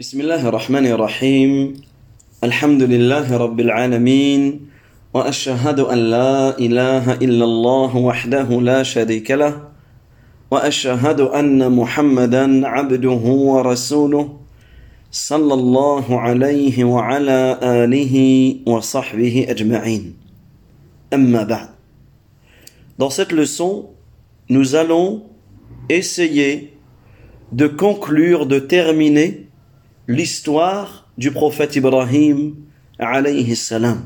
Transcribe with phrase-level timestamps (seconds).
[0.00, 1.74] بسم الله الرحمن الرحيم
[2.44, 4.60] الحمد لله رب العالمين
[5.14, 9.68] واشهد ان لا اله الا الله وحده لا شريك له
[10.50, 14.38] واشهد ان محمدا عبده ورسوله
[15.12, 18.14] صلى الله عليه وعلى اله
[18.66, 20.14] وصحبه اجمعين
[21.14, 21.68] اما بعد
[22.98, 23.90] Dans cette leçon,
[24.50, 25.22] nous allons
[25.88, 26.74] essayer
[27.52, 29.44] de conclure, de terminer
[30.06, 32.54] l'histoire du prophète Ibrahim
[32.98, 34.04] alayhi salam.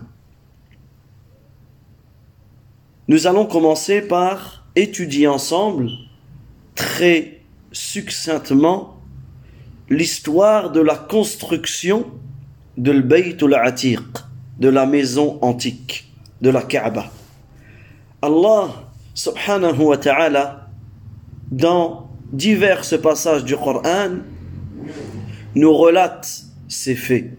[3.09, 5.91] Nous allons commencer par étudier ensemble
[6.75, 7.41] très
[7.73, 8.99] succinctement
[9.89, 12.07] l'histoire de la construction
[12.77, 14.01] de al-Atiq,
[14.59, 17.07] de la maison antique, de la Kaaba.
[18.23, 18.69] Allah
[19.15, 20.69] subhanahu wa ta'ala
[21.51, 24.19] dans divers passages du Coran
[25.58, 27.32] nous relate ces faits,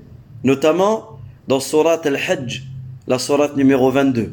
[0.43, 1.19] notamment
[1.49, 2.63] dans Surat al-Hajj,
[3.07, 4.33] la Surat numéro 22,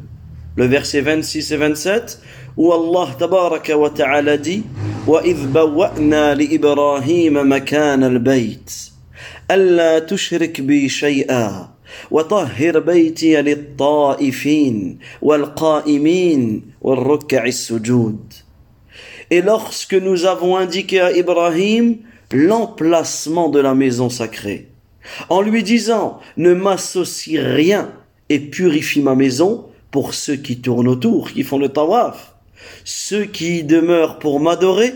[0.56, 2.20] le verset 26 et 27,
[2.56, 4.64] où Allah tabaraka wa ta'ala dit
[5.06, 8.92] وَإِذْ بَوَّأْنَا لِإِبْرَاهِيمَ مَكَانَ الْبَيْتِ
[9.50, 11.72] أَلَّا تُشْرِكْ بِي شَيْئًا
[12.10, 18.32] وطهر بيتي للطائفين والقائمين والركع السجود
[19.30, 21.96] Et lorsque nous avons indiqué à Ibrahim
[22.32, 24.68] l'emplacement de la maison sacrée,
[25.28, 27.92] en lui disant Ne m'associe rien
[28.28, 32.34] et purifie ma maison pour ceux qui tournent autour, qui font le tawaf,
[32.84, 34.94] ceux qui demeurent pour m'adorer,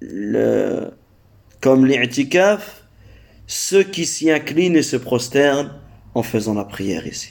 [0.00, 0.90] le,
[1.60, 2.84] comme l'i'tikaf,
[3.46, 5.72] ceux qui s'y inclinent et se prosternent
[6.14, 7.30] en faisant la prière ici.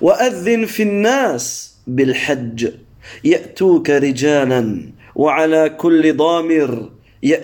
[0.00, 2.68] وأذن في الناس بالحج
[3.24, 6.90] يأتوك رجالا وعلى كل ضامر
[7.21, 7.35] et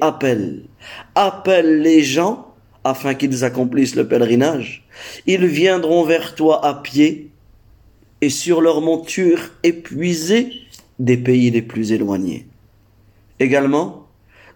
[0.00, 0.62] appelle,
[1.14, 2.52] appelle les gens
[2.84, 4.86] afin qu'ils accomplissent le pèlerinage.
[5.26, 7.30] Ils viendront vers toi à pied
[8.20, 10.52] et sur leurs montures épuisées
[10.98, 12.46] des pays les plus éloignés.
[13.40, 14.06] Également,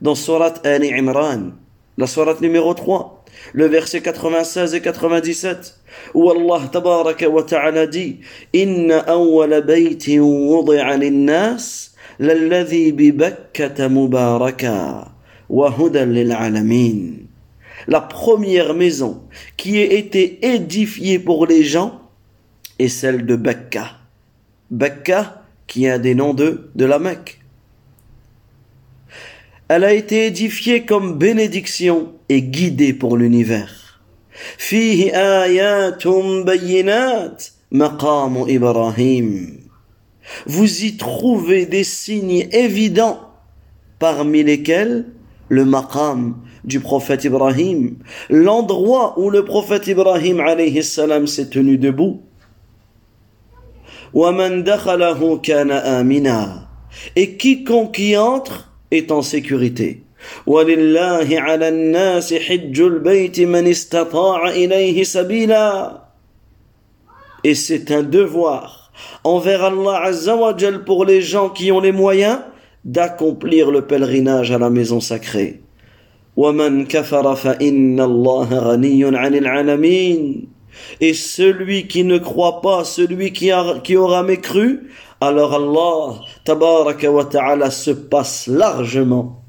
[0.00, 1.52] dans Surat Ali Imran,
[1.98, 5.78] la Surat numéro 3, le verset 96 et 97,
[6.14, 8.20] où Allah tabaraka wa ta'ala dit,
[8.52, 15.11] Inna awwala baytin wudi'a lin-nas lalladhi bi Bakkata mubaraka
[15.49, 17.27] wa hudan lil alamin
[17.87, 19.23] la première maison
[19.57, 22.01] qui ait été édifiée pour les gens
[22.79, 23.97] est celle de Bakka
[24.69, 27.41] Bakka qui est un des noms de, de la Mecque
[29.73, 34.01] elle a été édifiée comme bénédiction et guidée pour l'univers.
[34.57, 36.07] فيه آيات
[36.45, 39.54] بينات مقام إبراهيم.
[40.46, 43.20] vous y trouvez des signes évidents
[43.98, 45.06] parmi lesquels
[45.48, 47.96] le maqam du prophète Ibrahim,
[48.28, 52.22] l'endroit où le prophète Ibrahim alayhi salam s'est tenu debout.
[57.14, 60.02] Et quiconque y entre est en sécurité.
[67.44, 68.85] Et c'est un devoir
[69.24, 72.38] envers Allah Azzawajal pour les gens qui ont les moyens
[72.84, 75.62] d'accomplir le pèlerinage à la maison sacrée.
[81.00, 84.90] Et celui qui ne croit pas, celui qui, a, qui aura mécru,
[85.20, 89.42] alors Allah tabaraka wa ta'ala se passe largement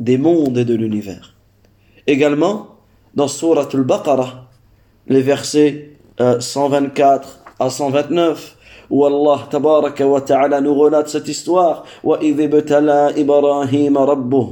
[0.00, 1.36] des mondes et de l'univers.
[2.06, 2.76] Également,
[3.14, 4.48] dans Surat al-Baqarah,
[5.06, 8.56] les versets euh, 124, à 129,
[8.90, 14.46] où Allah tabaraka wa ta'ala nous relate cette histoire, وَإِذِ ابْتَلَى إِبْرَاهِيمَ رَبُّهُ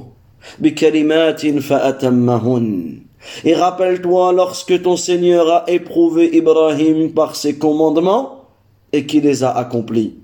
[0.60, 2.98] بِكَلِمَاتٍ فَأَتَمَّهُنَّ
[3.44, 8.44] Et rappelle-toi lorsque ton Seigneur a éprouvé Ibrahim par ses commandements
[8.92, 10.14] et qui les a accomplis.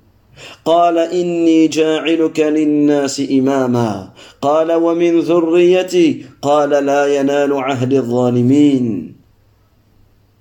[0.65, 4.13] قال إني جاعلك للناس إماما
[4.43, 9.15] قال ومن ذريتي قال لا ينال عهد الظالمين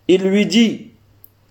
[0.08, 0.83] Il lui dit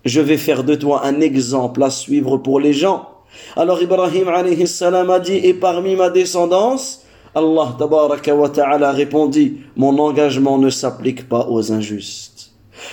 [0.04, 3.08] Je vais faire de toi un exemple à suivre pour les gens.
[3.56, 7.02] Alors Ibrahim alayhi salam a dit Et parmi ma descendance
[7.34, 12.38] Allah tabaraka wa ta'ala répondit Mon engagement ne s'applique pas aux injustes.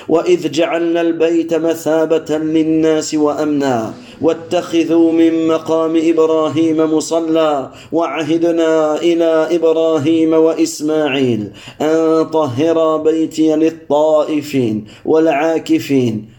[0.10, 11.52] وإذ جعلنا البيت مثابة للناس وأمنا واتخذوا من مقام إبراهيم مصلى وعهدنا إلى إبراهيم وإسماعيل
[11.82, 16.26] أن طهر بيتي للطائفين والعاكفين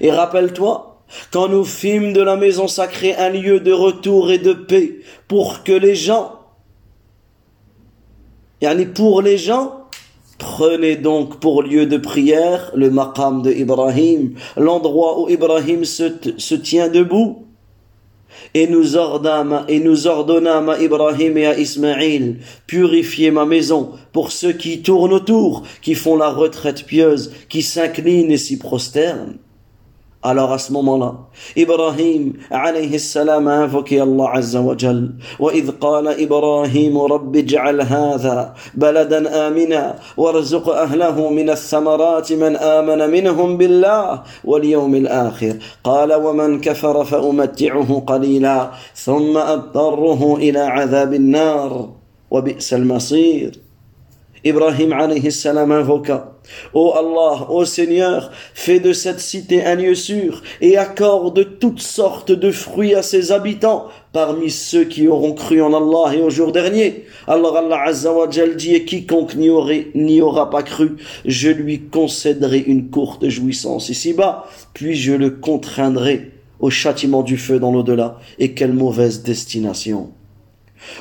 [0.00, 1.02] et rappelle-toi,
[1.32, 5.64] quand nous fîmes de la maison sacrée un lieu de retour et de paix pour
[5.64, 6.38] que les gens,
[8.60, 9.80] yani pour les gens,
[10.40, 16.04] Prenez donc pour lieu de prière le maqam de Ibrahim, l'endroit où Ibrahim se,
[16.38, 17.44] se tient debout.
[18.54, 24.32] Et nous, ordâmes, et nous ordonnâmes à Ibrahim et à Ismaïl, purifiez ma maison pour
[24.32, 29.36] ceux qui tournent autour, qui font la retraite pieuse, qui s'inclinent et s'y prosternent.
[30.22, 31.14] Alors à ce moment-là,
[31.56, 34.76] Ibrahim alayhi salam a invoqué Allah azza wa.
[35.40, 43.56] وإذ قال إبراهيم رب اجعل هذا بلدا آمنا وارزق أهله من الثمرات من آمن منهم
[43.56, 45.56] بالله واليوم الآخر.
[45.84, 51.88] قال ومن كفر فأمتعه قليلا ثم أضطره إلى عذاب النار.
[52.30, 53.69] وبئس المصير.
[54.44, 56.40] Ibrahim alayhi salam invoqua
[56.74, 62.32] Ô Allah, ô Seigneur, fais de cette cité un lieu sûr et accorde toutes sortes
[62.32, 66.52] de fruits à ses habitants parmi ceux qui auront cru en Allah et au jour
[66.52, 67.04] dernier.
[67.26, 72.90] Alors Allah Azza wa dit et quiconque n'y aura pas cru, je lui concéderai une
[72.90, 78.18] courte jouissance ici-bas, puis je le contraindrai au châtiment du feu dans l'au-delà.
[78.38, 80.12] Et quelle mauvaise destination.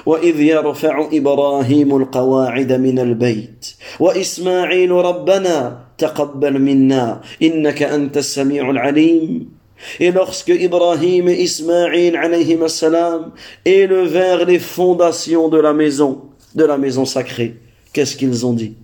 [0.05, 3.65] وإذ يرفع إبراهيم القواعد من البيت
[3.99, 9.59] وإسماعيل ربنا تقبل منا إنك أنت السميع العليم
[10.01, 13.31] Et lorsque Ibrahim et Ismaïl alayhim salam
[13.63, 16.23] élevèrent les fondations de la maison,
[16.53, 17.55] de la maison sacrée,
[17.93, 18.75] qu'est-ce qu'ils ont dit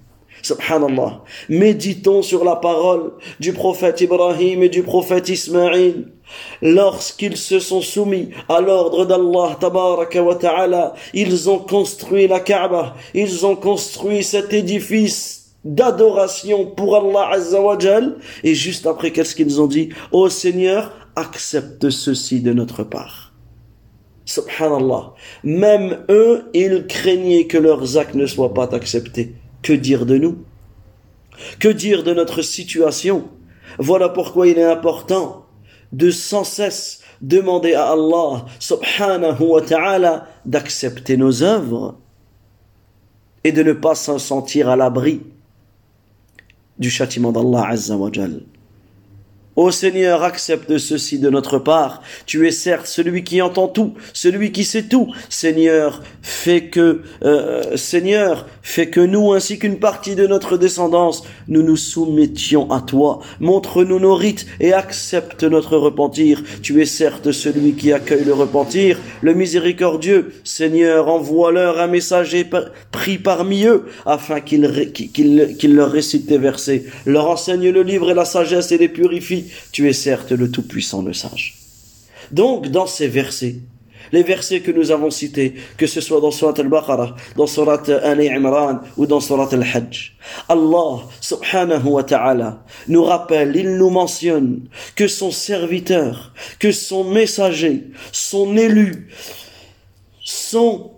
[0.42, 1.24] Subhanallah.
[1.50, 6.06] Méditons sur la parole du prophète Ibrahim et du prophète Ismaïl.
[6.62, 12.96] Lorsqu'ils se sont soumis à l'ordre d'Allah tabaraka wa ta'ala, ils ont construit la Kaaba,
[13.14, 17.78] ils ont construit cet édifice d'adoration pour Allah azza wa
[18.44, 19.90] et juste après qu'est-ce qu'ils ont dit?
[20.12, 23.34] Ô Seigneur, accepte ceci de notre part.
[24.26, 25.14] Subhanallah.
[25.44, 29.36] Même eux, ils craignaient que leurs actes ne soient pas acceptés.
[29.62, 30.38] Que dire de nous?
[31.60, 33.26] Que dire de notre situation?
[33.78, 35.45] Voilà pourquoi il est important
[35.96, 41.98] de sans cesse demander à Allah subhanahu wa ta'ala d'accepter nos œuvres
[43.46, 45.22] et de ne pas s'en sentir à l'abri
[46.78, 48.12] du châtiment d'Allah azza wa
[49.56, 52.02] Ô Seigneur, accepte ceci de notre part.
[52.26, 55.14] Tu es certes celui qui entend tout, celui qui sait tout.
[55.30, 61.64] Seigneur, fais que, euh, Seigneur, fais que nous ainsi qu'une partie de notre descendance, nous
[61.64, 63.20] nous soumettions à toi.
[63.40, 66.44] Montre-nous nos rites et accepte notre repentir.
[66.62, 70.34] Tu es certes celui qui accueille le repentir, le miséricordieux.
[70.44, 72.46] Seigneur, envoie-leur un messager
[72.92, 78.16] pris parmi eux, afin qu'il qu'il leur récite tes versets, leur enseigne le livre et
[78.16, 81.56] la sagesse et les purifie tu es certes le Tout-Puissant, le Sage.
[82.32, 83.58] Donc, dans ces versets,
[84.12, 88.30] les versets que nous avons cités, que ce soit dans Surat al-Baqarah, dans Surat Ali
[88.30, 90.16] Imran ou dans Surat al-Hajj,
[90.50, 97.84] Allah subhanahu wa ta'ala nous rappelle, il nous mentionne que son serviteur, que son messager,
[98.12, 99.08] son élu,
[100.22, 100.92] son,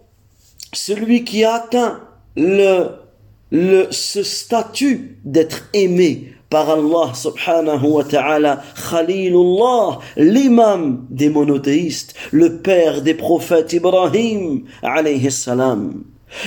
[0.73, 2.01] celui qui a atteint
[2.35, 12.57] le, ce statut d'être aimé par Allah subhanahu wa ta'ala, Khalilullah, l'imam des monothéistes, le
[12.57, 16.03] père des prophètes Ibrahim alayhi salam.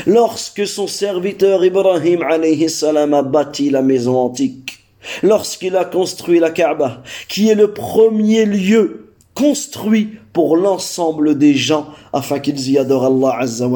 [0.07, 4.79] Lorsque son serviteur Ibrahim alayhi salam a bâti la maison antique,
[5.23, 11.89] lorsqu'il a construit la Kaaba, qui est le premier lieu construit pour l'ensemble des gens
[12.13, 13.69] afin qu'ils y adorent Allah azza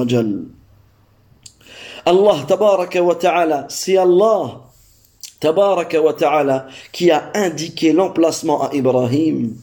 [2.07, 4.61] Allah tabaraka wa ta'ala, c'est Allah
[5.45, 9.55] tabaraka wa ta'ala, qui a indiqué l'emplacement à Ibrahim.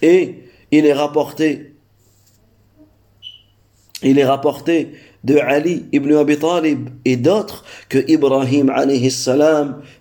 [0.00, 1.74] Et il est rapporté,
[4.02, 4.92] il est rapporté
[5.24, 9.10] de Ali ibn Abi Talib et d'autres que Ibrahim alayhi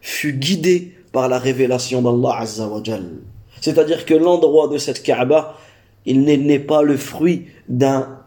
[0.02, 2.70] fut guidé par la révélation d'Allah azza
[3.60, 5.58] C'est-à-dire que l'endroit de cette Kaaba,
[6.06, 8.23] il n'est pas le fruit d'un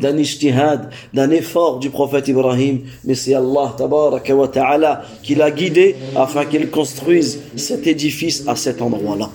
[0.00, 5.50] d'un ijtihad, d'un effort du prophète Ibrahim, mais c'est Allah tabaraka wa ta'ala qui l'a
[5.50, 9.30] guidé afin qu'il construise cet édifice à cet endroit-là.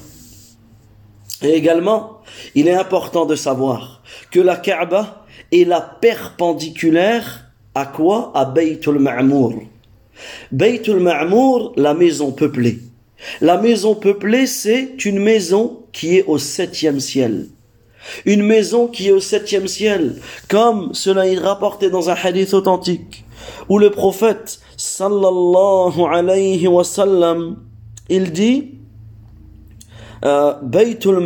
[1.44, 2.20] Et également,
[2.56, 8.32] il est important de savoir que la Kaaba est la perpendiculaire à quoi?
[8.36, 9.54] À Baytul Ma'mour.
[10.52, 12.80] Baytul Ma'mour, la maison peuplée.
[13.40, 17.48] La maison peuplée, c'est une maison qui est au septième ciel.
[18.26, 20.16] Une maison qui est au septième ciel,
[20.50, 23.26] comme cela est rapporté dans un hadith authentique,
[23.70, 27.58] où le prophète sallallahu alayhi wa sallam,
[28.10, 28.76] il dit
[30.26, 31.24] euh, Baytul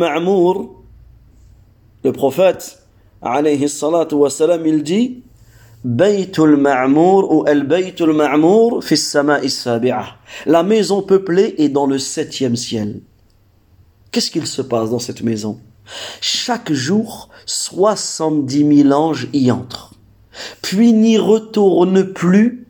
[2.04, 2.82] le prophète,
[3.20, 5.22] alayhi salatu wa salam, il dit
[5.84, 8.16] Baytul ou El Baytul.
[10.46, 13.00] La maison peuplée est dans le septième ciel.
[14.10, 15.60] Qu'est-ce qu'il se passe dans cette maison?
[16.20, 19.94] Chaque jour, 70 000 anges y entrent,
[20.62, 22.66] puis n'y retournent plus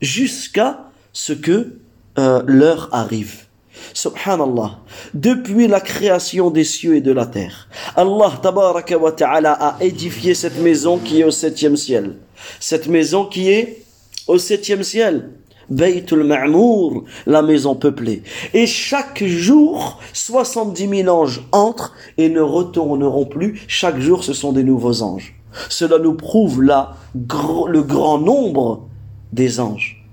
[0.00, 1.78] jusqu'à ce que
[2.18, 3.44] euh, l'heure arrive.
[3.92, 4.78] Subhanallah.
[5.14, 10.34] Depuis la création des cieux et de la terre, Allah tabaraka wa ta'ala a édifié
[10.34, 12.16] cette maison qui est au septième ciel.
[12.60, 13.84] Cette maison qui est
[14.26, 15.30] au septième ciel.
[15.68, 18.22] Baytul Ma'mour, la maison peuplée.
[18.54, 23.62] Et chaque jour, 70 000 anges entrent et ne retourneront plus.
[23.68, 25.34] Chaque jour, ce sont des nouveaux anges.
[25.68, 28.88] Cela nous prouve là le grand nombre
[29.32, 30.04] des anges.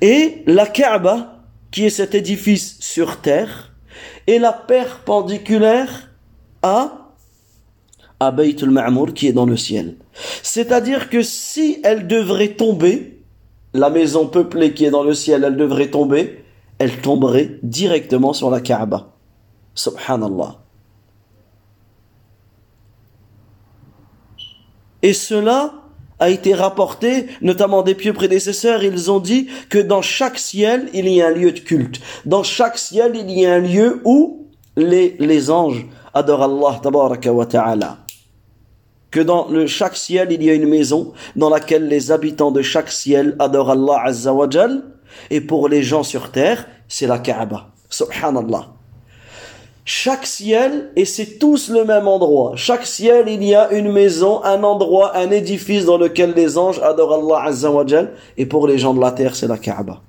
[0.00, 3.72] Et la Kaaba, qui est cet édifice sur terre,
[4.26, 6.10] est la perpendiculaire
[6.62, 7.12] à,
[8.20, 9.96] à Baytul Ma'mour qui est dans le ciel.
[10.42, 13.17] C'est-à-dire que si elle devrait tomber,
[13.78, 16.44] la maison peuplée qui est dans le ciel, elle devrait tomber,
[16.78, 19.08] elle tomberait directement sur la Kaaba.
[19.74, 20.56] Subhanallah.
[25.02, 25.74] Et cela
[26.18, 31.08] a été rapporté, notamment des pieux prédécesseurs, ils ont dit que dans chaque ciel, il
[31.08, 32.00] y a un lieu de culte.
[32.24, 37.98] Dans chaque ciel, il y a un lieu où les, anges adorent Allah tabaraka ta'ala.
[39.10, 42.62] Que dans le, chaque ciel, il y a une maison dans laquelle les habitants de
[42.62, 44.48] chaque ciel adorent Allah azza wa
[45.30, 47.68] Et pour les gens sur terre, c'est la Kaaba.
[47.88, 48.68] Subhanallah
[49.90, 52.52] chaque ciel, et c'est tous le même endroit.
[52.56, 56.78] Chaque ciel, il y a une maison, un endroit, un édifice dans lequel les anges
[56.80, 57.86] adorent Allah Azza wa
[58.36, 60.02] et pour les gens de la terre, c'est la Kaaba.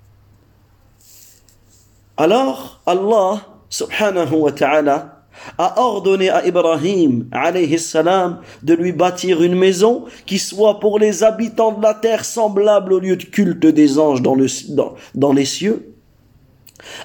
[2.17, 3.39] Alors, Allah,
[3.69, 5.18] subhanahu wa ta'ala,
[5.57, 11.23] a ordonné à Ibrahim, alayhi salam, de lui bâtir une maison qui soit pour les
[11.23, 15.33] habitants de la terre semblable au lieu de culte des anges dans, le, dans, dans
[15.33, 15.95] les cieux,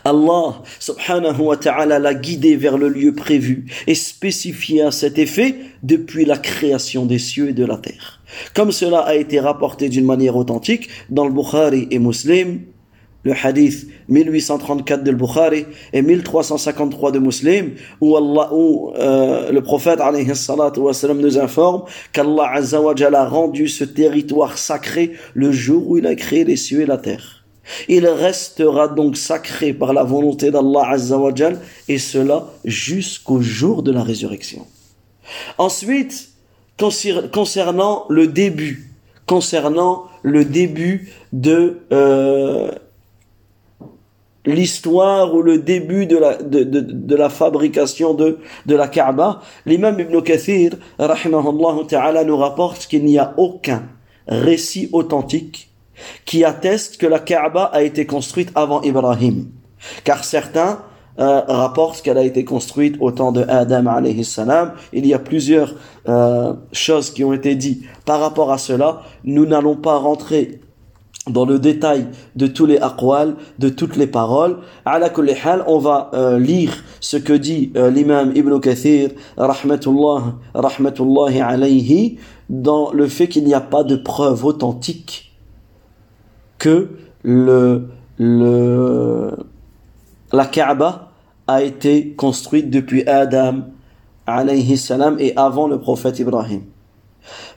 [0.04, 5.56] Allah subhanahu wa ta'ala l'a guidé vers le lieu prévu et spécifié à cet effet
[5.82, 8.20] depuis la création des cieux et de la terre.
[8.54, 12.60] Comme cela a été rapporté d'une manière authentique dans le Bukhari et Muslim,
[13.24, 21.38] le hadith 1834 de Bukhari et 1353 de Muslim, où, euh, le prophète alayhi nous
[21.38, 26.82] informe qu'Allah a rendu ce territoire sacré le jour où il a créé les cieux
[26.82, 27.44] et la terre.
[27.88, 34.02] Il restera donc sacré par la volonté d'Allah Azzawajal et cela jusqu'au jour de la
[34.02, 34.66] résurrection.
[35.56, 36.28] Ensuite,
[36.76, 38.90] concernant le début,
[39.26, 42.70] concernant le début de euh,
[44.46, 49.40] l'histoire ou le début de la, de, de, de la fabrication de, de la Kaaba,
[49.66, 53.84] l'imam Ibn Kathir, rahimahullah ta'ala, nous rapporte qu'il n'y a aucun
[54.26, 55.70] récit authentique
[56.24, 59.46] qui atteste que la Kaaba a été construite avant Ibrahim.
[60.02, 60.80] Car certains
[61.18, 64.72] euh, rapportent qu'elle a été construite au temps de Adam alayhi salam.
[64.92, 65.74] Il y a plusieurs
[66.08, 69.02] euh, choses qui ont été dites par rapport à cela.
[69.22, 70.60] Nous n'allons pas rentrer
[71.28, 74.58] dans le détail de tous les aqwal, de toutes les paroles.
[74.84, 75.10] À la
[75.66, 82.18] on va euh, lire ce que dit euh, l'imam Ibn Kathir, rahmatullah, rahmatullahi alayhi,
[82.50, 85.32] dans le fait qu'il n'y a pas de preuve authentique
[86.58, 86.90] que
[87.22, 87.88] le,
[90.32, 91.10] la Kaaba
[91.46, 93.64] a été construite depuis Adam
[94.26, 96.62] alayhi salam et avant le prophète Ibrahim.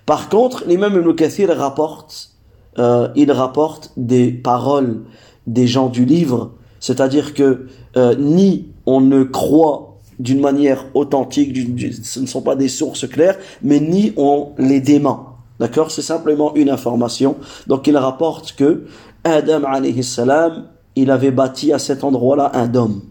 [0.05, 2.36] Par contre, l'imam Ibn Kathir rapporte,
[2.79, 5.03] euh, il rapporte des paroles
[5.45, 11.55] des gens du livre, c'est-à-dire que euh, ni on ne croit d'une manière authentique,
[12.03, 15.37] ce ne sont pas des sources claires, mais ni on les dément.
[15.59, 15.91] D'accord?
[15.91, 17.35] C'est simplement une information.
[17.67, 18.85] Donc il rapporte que
[19.23, 20.65] Adam alayhi salam,
[20.95, 23.01] il avait bâti à cet endroit-là un dôme.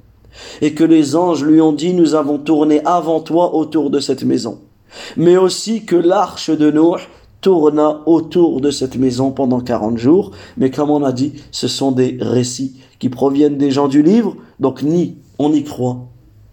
[0.61, 4.25] Et que les anges lui ont dit, nous avons tourné avant toi autour de cette
[4.25, 4.61] maison.
[5.17, 7.01] Mais aussi que l'arche de Noé
[7.41, 10.33] tourna autour de cette maison pendant 40 jours.
[10.57, 14.37] Mais comme on a dit, ce sont des récits qui proviennent des gens du livre.
[14.61, 16.09] Donc ni on y croit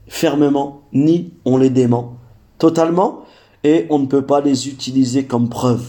[0.07, 2.17] fermement, ni on les dément
[2.57, 3.23] totalement
[3.63, 5.83] et on ne peut pas les utiliser comme preuve.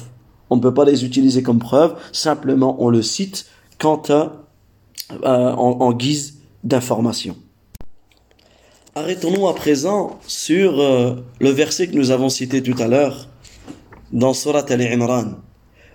[0.50, 3.46] On ne peut pas les utiliser comme preuve, simplement on le cite
[3.78, 4.46] quant à,
[5.24, 7.36] euh, en, guise d'information.
[8.94, 13.28] Arrêtons-nous à présent sur euh, le verset que nous avons cité tout à l'heure
[14.13, 15.35] dans Surat Al-Imran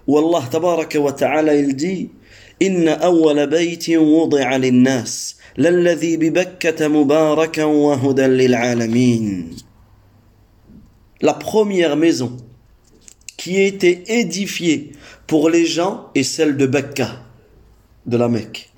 [0.07, 2.11] où Allah tabaraka wa ta'ala il dit
[2.61, 9.57] Inna awwala baytin wudi'a lin-nas للذي ببكة مباركا وهدى للعالمين
[11.23, 12.37] La première maison
[13.37, 14.93] qui a été édifiée
[15.27, 17.23] pour les gens est celle de Bekka,
[18.05, 18.71] de la Mecque,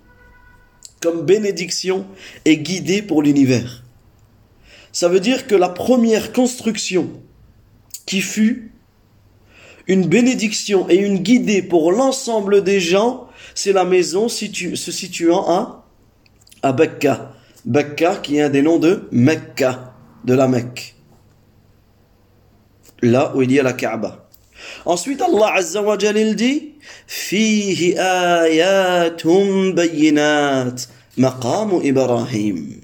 [1.00, 2.06] comme bénédiction
[2.44, 3.82] et guidée pour l'univers.
[4.92, 7.10] Ça veut dire que la première construction
[8.04, 8.69] qui fut
[9.91, 14.45] une bénédiction et une guidée pour l'ensemble des gens, c'est la maison se
[14.91, 15.85] situant à,
[16.63, 16.71] à.
[17.63, 19.93] Bekka qui est un des noms de Mecca,
[20.23, 20.95] de la Mecque.
[23.01, 24.29] Là où il y a la Kaaba.
[24.85, 30.75] Ensuite, Allah Azza wa Jalil dit Fihi ayatum bayinat
[31.17, 32.79] maqamu Ibrahim.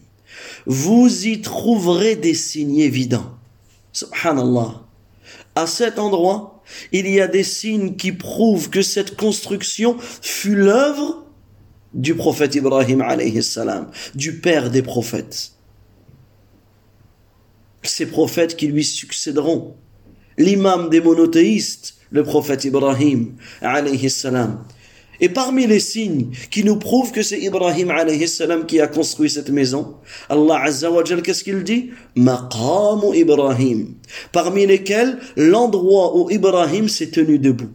[0.66, 3.32] Vous y trouverez des signes évidents.
[3.94, 4.82] Subhanallah.
[5.56, 6.57] À cet endroit,
[6.92, 11.26] il y a des signes qui prouvent que cette construction fut l'œuvre
[11.94, 13.04] du prophète Ibrahim
[14.16, 15.52] du père des prophètes.
[17.84, 19.76] Ces prophètes qui lui succéderont.
[20.38, 23.36] L'imam des monothéistes, le prophète Ibrahim.
[25.20, 29.30] Et parmi les signes qui nous prouvent que c'est Ibrahim alayhi salam qui a construit
[29.30, 29.96] cette maison,
[30.30, 30.90] Allah Azza
[31.24, 31.92] qu'est-ce qu'il dit?
[32.16, 33.96] Maqam Ibrahim.
[34.32, 37.70] Parmi lesquels l'endroit où Ibrahim s'est tenu debout.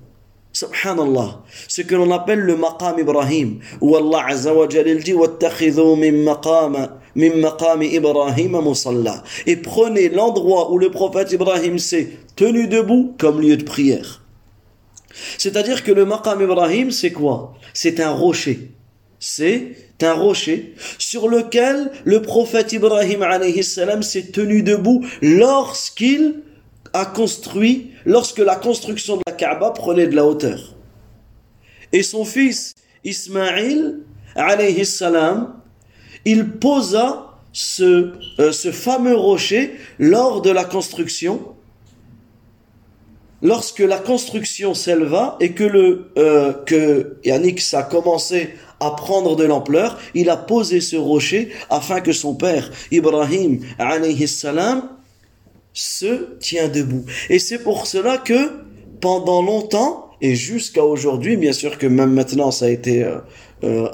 [0.52, 1.42] Subhanallah.
[1.66, 3.58] Ce que l'on appelle le maqam Ibrahim.
[3.80, 9.22] Où Allah Azza wa il dit min maqam min maqam Ibrahim musalla.
[9.46, 14.21] Et prenez l'endroit où le prophète Ibrahim s'est tenu debout comme lieu de prière.
[15.38, 17.54] C'est-à-dire que le maqam Ibrahim, c'est quoi?
[17.74, 18.70] C'est un rocher.
[19.18, 23.22] C'est un rocher sur lequel le prophète Ibrahim
[24.02, 26.42] s'est tenu debout lorsqu'il
[26.92, 30.74] a construit, lorsque la construction de la Kaaba prenait de la hauteur.
[31.92, 34.00] Et son fils Ismaïl
[36.24, 37.38] il posa
[37.80, 41.54] euh, ce fameux rocher lors de la construction
[43.42, 49.44] lorsque la construction s'éleva et que le euh, que Yannick a commencé à prendre de
[49.44, 54.88] l'ampleur, il a posé ce rocher afin que son père Ibrahim alayhi salam
[55.72, 57.04] se tient debout.
[57.28, 58.50] Et c'est pour cela que
[59.00, 63.18] pendant longtemps et jusqu'à aujourd'hui, bien sûr que même maintenant ça a été euh,
[63.64, 63.88] euh,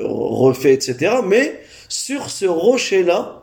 [0.00, 1.16] refait, etc.
[1.26, 3.41] Mais sur ce rocher-là,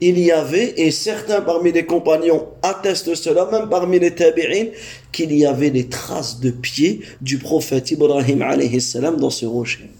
[0.00, 4.66] il y avait, et certains parmi les compagnons attestent cela, même parmi les tabi'in,
[5.10, 9.90] qu'il y avait des traces de pieds du prophète Ibrahim alayhi salam dans ce rocher.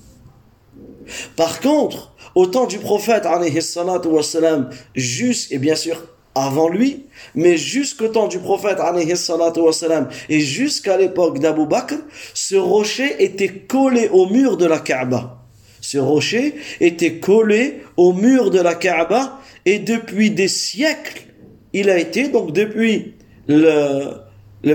[1.34, 6.02] Par contre, au temps du prophète alayhi salam, juste, et bien sûr
[6.34, 8.78] avant lui, mais jusqu'au temps du prophète
[9.16, 11.94] salam, et jusqu'à l'époque d'Abu Bakr,
[12.34, 15.42] ce rocher était collé au mur de la Kaaba.
[15.80, 21.22] Ce rocher était collé au mur de la Kaaba et depuis des siècles,
[21.72, 23.14] il a été, donc depuis
[23.48, 24.22] le,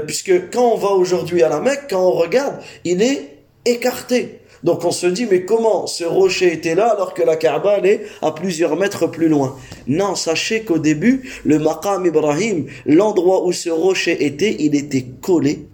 [0.05, 4.39] puisque quand on va aujourd'hui à la Mecque, quand on regarde, il est écarté.
[4.63, 8.01] Donc on se dit, mais comment ce rocher était là alors que la Kaaba est
[8.21, 9.57] à plusieurs mètres plus loin?
[9.87, 15.65] Non, sachez qu'au début, le Maqam Ibrahim, l'endroit où ce rocher était, il était collé,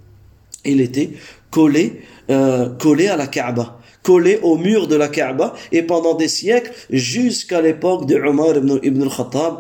[0.64, 1.10] il était
[1.52, 3.78] collé, euh, collé à la Kaaba
[4.08, 8.80] collé au mur de la Kaaba et pendant des siècles jusqu'à l'époque de Omar ibn,
[8.82, 9.60] ibn al-Khattab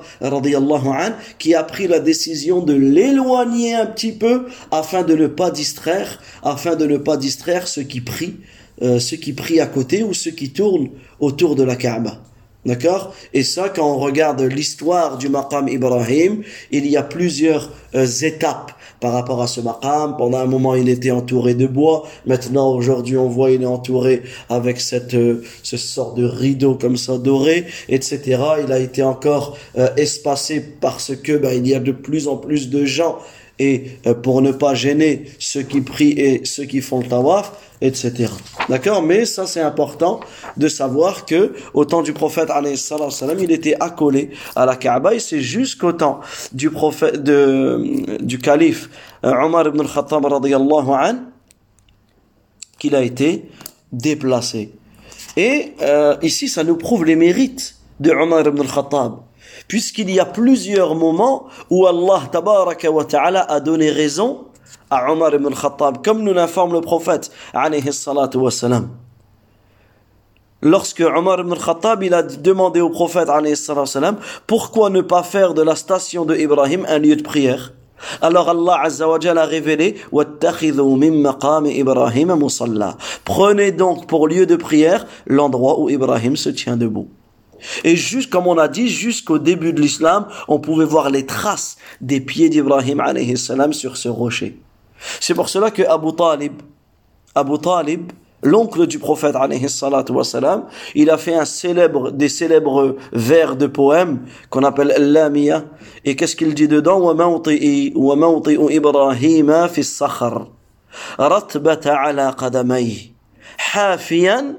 [1.38, 6.22] qui a pris la décision de l'éloigner un petit peu afin de ne pas distraire
[6.44, 8.38] afin de ne pas distraire ceux qui prient
[8.82, 12.22] euh, ceux qui prient à côté ou ceux qui tournent autour de la Kaaba.
[12.68, 13.14] D'accord?
[13.34, 18.74] Et ça, quand on regarde l'histoire du maqam Ibrahim, il y a plusieurs euh, étapes
[19.00, 20.18] par rapport à ce maqam.
[20.18, 22.06] Pendant un moment, il était entouré de bois.
[22.26, 26.98] Maintenant, aujourd'hui, on voit il est entouré avec cette euh, ce sort de rideau comme
[26.98, 28.20] ça doré, etc.
[28.62, 32.36] Il a été encore euh, espacé parce que ben, il y a de plus en
[32.36, 33.18] plus de gens
[33.60, 37.52] et euh, pour ne pas gêner ceux qui prient et ceux qui font le tawaf,
[37.82, 38.28] etc.
[38.70, 39.02] D'accord?
[39.02, 40.20] Mais ça c'est important
[40.58, 45.20] de savoir que au temps du prophète salam, il était accolé à la Kaaba et
[45.20, 46.20] c'est jusqu'au temps
[46.52, 48.89] du prophète de, du calife
[49.24, 50.26] euh, Omar ibn al-Khattab
[52.80, 53.50] qu'il a été
[53.91, 54.72] déplacé.
[55.36, 59.27] Et euh, ici ça nous prouve les mérites de Omar ibn al-Khattab
[59.68, 64.46] puisqu'il y a plusieurs moments où Allah tabaraka wa ta'ala a donné raison
[64.90, 67.90] à Omar ibn al-Khattab, comme nous l'informe le prophète alayhi.
[70.62, 73.56] Lorsque Omar ibn al-Khattab il a demandé au prophète alayhi
[74.48, 77.74] pourquoi ne pas faire de la station de Ibrahim un lieu de prière?
[78.22, 79.96] Alors Allah Azza wa a révélé
[83.26, 87.08] Prenez donc pour lieu de prière l'endroit où Ibrahim se tient debout.
[87.84, 91.78] Et juste comme on a dit, jusqu'au début de l'islam, on pouvait voir les traces
[92.02, 93.02] des pieds d'Ibrahim
[93.36, 94.60] salam sur ce rocher.
[95.20, 96.54] C'est pour cela que Abu Talib,
[97.36, 98.12] Abu Talib,
[98.43, 99.36] l'oncle du prophète
[100.10, 100.65] wassalam,
[100.96, 105.65] il a fait un célèbre, des célèbres vers de poèmes qu'on appelle l'amiya.
[106.06, 107.15] Et qu'est-ce qu'il dit dedans?
[113.98, 114.58] Fi ala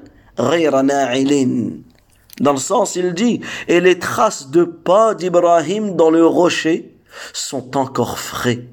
[2.40, 6.94] dans le sens, il dit, et les traces de pas d'Ibrahim dans le rocher
[7.32, 8.64] sont encore frais.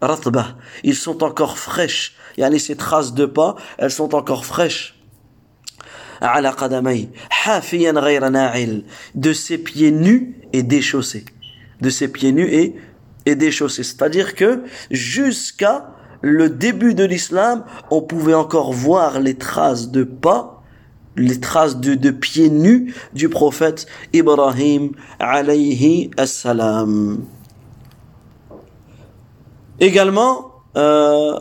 [0.00, 2.16] Ratba, ils sont encore fraîches.
[2.36, 5.00] Yani ces traces de pas, elles sont encore fraîches.
[9.14, 11.24] de ses pieds nus et déchaussés.
[11.80, 12.76] De ses pieds nus et,
[13.26, 13.82] et déchaussés.
[13.82, 15.90] C'est-à-dire que jusqu'à
[16.20, 20.53] le début de l'islam, on pouvait encore voir les traces de pas
[21.16, 27.24] les traces de, pieds nus du prophète Ibrahim alayhi assalam.
[29.80, 31.38] Également, euh,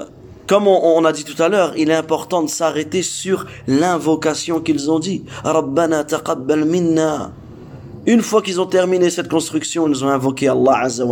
[0.48, 4.92] comme on, a dit tout à l'heure, il est important de s'arrêter sur l'invocation qu'ils
[4.92, 5.24] ont dit.
[5.44, 7.32] Rabbana taqabbal minna.
[8.06, 11.06] Une fois qu'ils ont terminé cette construction, ils ont invoqué Allah Azza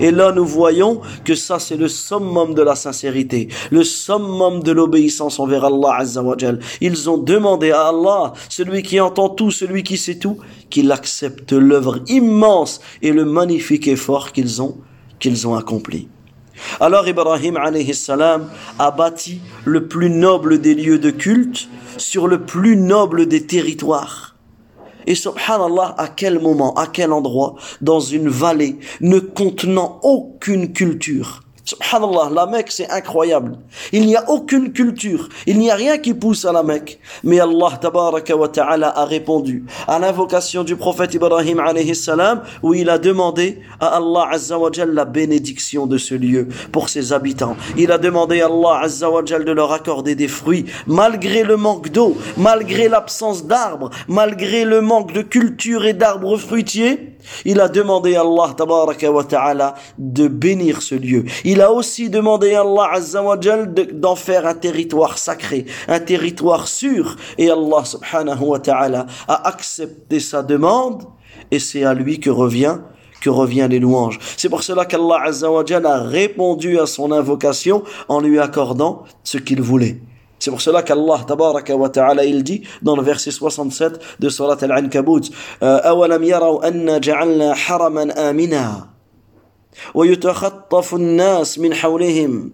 [0.00, 4.72] Et là, nous voyons que ça, c'est le summum de la sincérité, le summum de
[4.72, 6.22] l'obéissance envers Allah Azza
[6.80, 11.52] Ils ont demandé à Allah, celui qui entend tout, celui qui sait tout, qu'il accepte
[11.52, 14.78] l'œuvre immense et le magnifique effort qu'ils ont,
[15.20, 16.08] qu'ils ont accompli.
[16.80, 22.42] Alors Ibrahim alayhi salam a bâti le plus noble des lieux de culte sur le
[22.42, 24.31] plus noble des territoires.
[25.06, 31.42] Et subhanallah, à quel moment, à quel endroit, dans une vallée ne contenant aucune culture,
[31.64, 33.56] Subhanallah, la Mecque, c'est incroyable.
[33.92, 36.98] Il n'y a aucune culture, il n'y a rien qui pousse à la Mecque.
[37.22, 42.74] Mais Allah tabaraka wa ta'ala a répondu à l'invocation du prophète Ibrahim alayhi salam, où
[42.74, 47.56] il a demandé à Allah azza wa la bénédiction de ce lieu pour ses habitants.
[47.76, 51.90] Il a demandé à Allah azza wa de leur accorder des fruits, malgré le manque
[51.90, 57.11] d'eau, malgré l'absence d'arbres, malgré le manque de culture et d'arbres fruitiers.
[57.44, 58.54] Il a demandé à Allah
[59.28, 61.24] ta'ala de bénir ce lieu.
[61.44, 66.68] Il a aussi demandé à Allah azza wa d'en faire un territoire sacré, un territoire
[66.68, 67.16] sûr.
[67.38, 71.04] Et Allah subhanahu wa ta'ala a accepté sa demande
[71.50, 72.78] et c'est à lui que revient
[73.20, 74.18] que revient les louanges.
[74.36, 80.00] C'est pour cela qu'Allah a répondu à son invocation en lui accordant ce qu'il voulait.
[80.41, 84.57] C'est pour cela qu'Allah tabaraka wa ta'ala il dit dans le verset 67 de surat
[84.61, 85.31] Al-Ankabut
[85.63, 88.97] أَوَلَمْ يَرَوْا أَنَّا جَعَلْنَا حَرَمًا آمِنًا
[89.93, 92.51] ويتخطف الناس من حولهم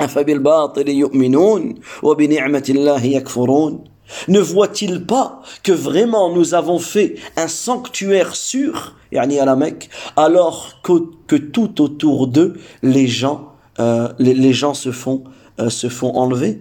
[0.00, 3.84] أفبالباطل يؤمنون وبنعمة الله يكفرون
[4.26, 9.88] Ne voit-il pas que vraiment nous avons fait un sanctuaire sûr, yani à la Mecque,
[10.16, 10.94] alors que,
[11.28, 15.22] que tout autour d'eux, les gens, euh, les, les, gens se font,
[15.60, 16.60] euh, se font enlever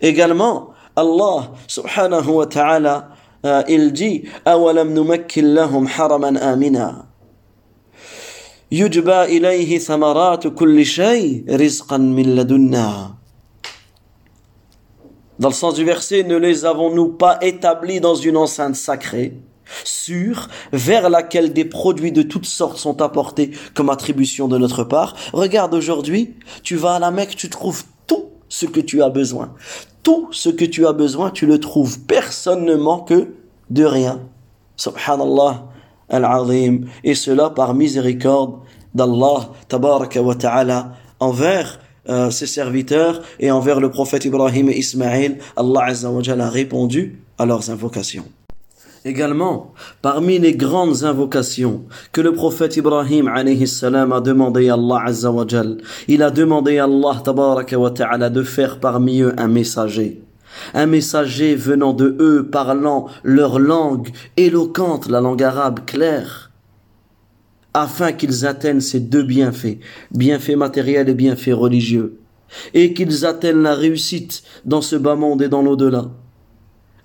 [0.00, 3.08] Également, Allah subhanahu wa ta'ala,
[3.44, 7.06] euh, il dit أَوَلَمْ نُمَكِّن لَهُمْ حَرَمًا آمِنًا
[8.72, 13.14] يُجْبَى إِلَيْهِ ثَمَرَاتُ كُلِّ شَيْءٍ رِزْقًا مِنْ لَدُنَّا
[15.38, 19.34] Dans le sens du verset, ne les avons-nous pas établis dans une enceinte sacrée,
[19.84, 25.14] sûre, vers laquelle des produits de toutes sortes sont apportés comme attribution de notre part
[25.32, 29.54] Regarde aujourd'hui, tu vas à la Mecque, tu trouves tout ce que tu as besoin.
[30.03, 31.99] Tout ce que tu as besoin, tu le trouves.
[32.01, 33.13] Personne ne manque
[33.69, 34.21] de rien.
[34.75, 35.65] Subhanallah
[36.09, 36.85] al-Azim.
[37.03, 38.59] Et cela par miséricorde
[38.93, 45.37] d'Allah, tabaraka wa ta'ala, envers euh, ses serviteurs et envers le prophète Ibrahim et Ismaël.
[45.55, 48.25] Allah Azza wa a répondu à leurs invocations.
[49.03, 53.31] Également, parmi les grandes invocations que le prophète Ibrahim
[53.65, 55.33] salam a demandé à Allah azza
[56.07, 60.21] il a demandé à Allah tabaraka wa ta'ala de faire parmi eux un messager.
[60.75, 66.51] Un messager venant de eux parlant leur langue éloquente, la langue arabe claire,
[67.73, 69.79] afin qu'ils atteignent ces deux bienfaits,
[70.11, 72.19] bienfaits matériels et bienfaits religieux,
[72.75, 76.11] et qu'ils atteignent la réussite dans ce bas monde et dans l'au-delà.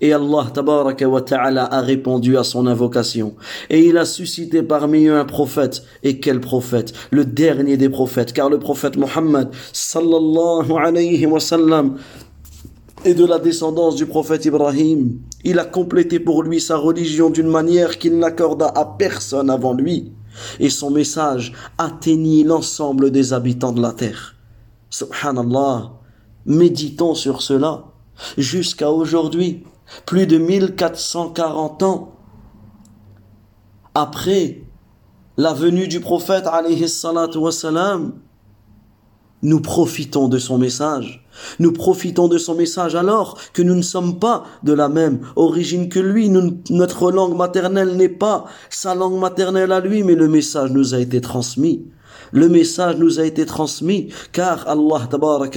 [0.01, 3.35] Et Allah tabaraka wa ta'ala a répondu à son invocation.
[3.71, 5.83] Et il a suscité parmi eux un prophète.
[6.03, 6.93] Et quel prophète?
[7.11, 8.33] Le dernier des prophètes.
[8.33, 11.97] Car le prophète Muhammad sallallahu alayhi wa sallam
[13.05, 15.19] est de la descendance du prophète Ibrahim.
[15.45, 20.13] Il a complété pour lui sa religion d'une manière qu'il n'accorda à personne avant lui.
[20.61, 24.35] Et son message atteignit l'ensemble des habitants de la terre.
[24.91, 25.93] Subhanallah,
[26.45, 27.85] méditons sur cela.
[28.37, 29.65] Jusqu'à aujourd'hui,
[30.05, 32.13] plus de 1440 ans
[33.95, 34.63] après
[35.37, 36.47] la venue du prophète
[39.43, 41.27] nous profitons de son message.
[41.59, 45.89] Nous profitons de son message alors que nous ne sommes pas de la même origine
[45.89, 46.31] que lui.
[46.31, 50.99] notre langue maternelle n'est pas sa langue maternelle à lui, mais le message nous a
[50.99, 51.85] été transmis.
[52.37, 55.09] Le message nous a été transmis car Allah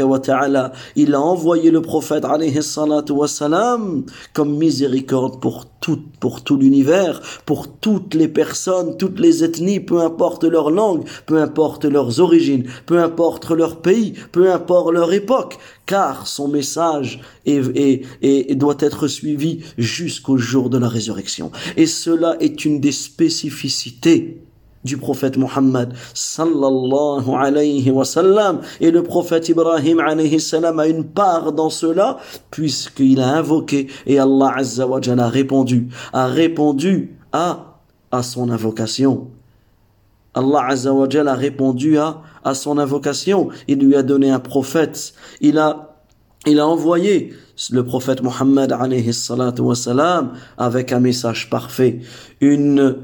[0.06, 6.42] wa ta'ala, il a envoyé le prophète alayhi salatu salam comme miséricorde pour tout, pour
[6.42, 11.84] tout l'univers, pour toutes les personnes, toutes les ethnies, peu importe leur langue, peu importe
[11.84, 18.56] leurs origines, peu importe leur pays, peu importe leur époque, car son message est, est,
[18.56, 21.52] doit être suivi jusqu'au jour de la résurrection.
[21.76, 24.49] Et cela est une des spécificités
[24.84, 28.62] du prophète Muhammad sallallahu alayhi wa sallam.
[28.80, 32.18] Et le prophète Ibrahim alayhi salam a une part dans cela
[32.52, 37.66] puisqu'il a invoqué et Allah azza a répondu a répondu à
[38.12, 39.28] à son invocation.
[40.34, 43.50] Allah azza a répondu à à son invocation.
[43.68, 45.14] Il lui a donné un prophète.
[45.42, 45.89] Il a
[46.46, 47.34] il a envoyé
[47.72, 48.72] le prophète Mohammed
[50.58, 52.00] avec un message parfait,
[52.40, 52.98] une,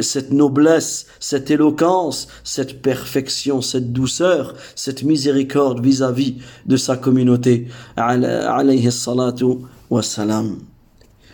[0.00, 7.68] cette noblesse, cette éloquence, cette perfection, cette douceur, cette miséricorde vis-à-vis de sa communauté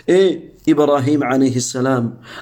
[0.09, 1.23] Et Ibrahim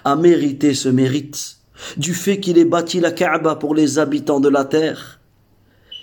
[0.05, 1.57] a mérité ce mérite
[1.97, 5.21] du fait qu'il ait bâti la Kaaba pour les habitants de la terre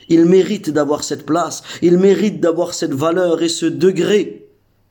[0.09, 4.47] il mérite d'avoir cette place, il mérite d'avoir cette valeur et ce degré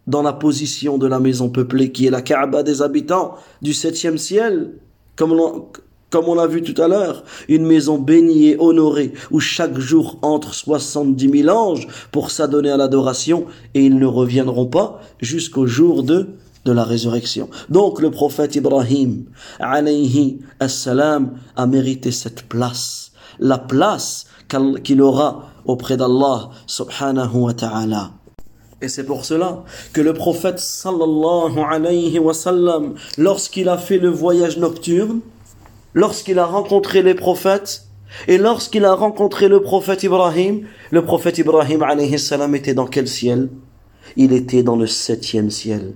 [0.06, 4.16] dans la position de la maison peuplée qui est la Kaaba des habitants du septième
[4.16, 4.72] ciel,
[5.16, 10.18] comme on, l'a vu tout à l'heure, une maison bénie et honorée où chaque jour
[10.22, 16.02] entre 70 000 anges pour s'adonner à l'adoration et ils ne reviendront pas jusqu'au jour
[16.02, 16.28] de
[16.64, 17.48] de la résurrection.
[17.70, 19.24] Donc le prophète Ibrahim
[19.58, 28.10] alayhi assalam a mérité cette place, la place qu'il aura auprès d'Allah subhanahu wa ta'ala.
[28.80, 34.08] Et c'est pour cela que le prophète sallallahu alayhi wa sallam, lorsqu'il a fait le
[34.08, 35.20] voyage nocturne,
[35.94, 37.84] lorsqu'il a rencontré les prophètes,
[38.26, 43.08] et lorsqu'il a rencontré le prophète Ibrahim, le prophète Ibrahim alayhi salam était dans quel
[43.08, 43.48] ciel?
[44.16, 45.94] Il était dans le septième ciel.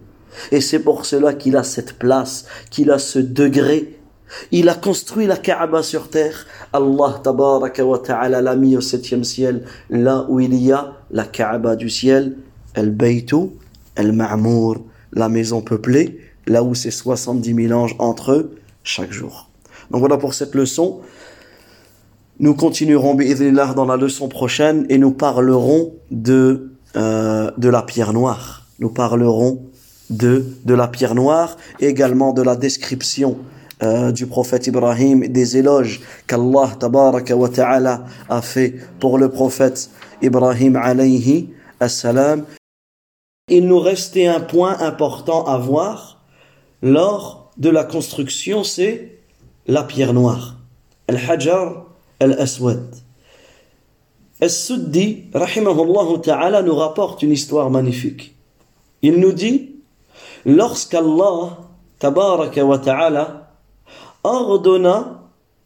[0.51, 4.02] Et c'est pour cela qu'il a cette place, qu'il a ce degré
[4.51, 6.47] il a construit la Kaaba sur terre.
[6.73, 11.25] Allah tabaraka wa ta'ala l'a mis au septième ciel, là où il y a la
[11.25, 12.37] Kaaba du ciel,
[12.75, 13.51] El Baytu,
[13.95, 14.79] El Ma'mour,
[15.13, 19.49] la maison peuplée, là où c'est 70 000 anges entre eux chaque jour.
[19.91, 21.01] Donc voilà pour cette leçon.
[22.41, 23.15] Nous continuerons
[23.77, 28.67] dans la leçon prochaine et nous parlerons de, euh, de la pierre noire.
[28.79, 29.67] Nous parlerons
[30.11, 33.39] de, de la pierre noire également de la description
[33.83, 39.91] euh, du prophète Ibrahim, des éloges qu'Allah tabaraka wa ta'ala a fait pour le prophète
[40.21, 42.45] Ibrahim alayhi assalam.
[43.49, 46.23] Il nous restait un point important à voir
[46.81, 49.19] lors de la construction, c'est
[49.67, 50.57] la pierre noire.
[51.09, 51.87] Al-Hajar
[52.21, 52.95] al-Aswad.
[54.41, 58.37] As-Suddi, rahimahullah ta'ala, nous rapporte une histoire magnifique.
[59.03, 59.77] Il nous dit,
[60.47, 61.59] lorsqu'Allah,
[61.99, 63.42] tabaraka wa ta'ala,
[64.25, 65.23] ordonna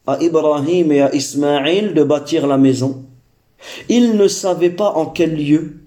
[0.07, 3.05] à Ibrahim et à Ismaël de bâtir la maison.
[3.89, 5.81] Ils ne savaient pas en quel lieu,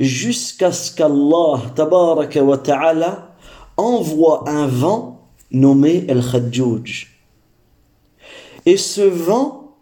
[0.00, 3.34] jusqu'à ce qu'Allah tabaraka wa ta'ala
[3.76, 7.12] envoie un vent nommé El Khadjouj.
[8.64, 9.76] Et ce vent,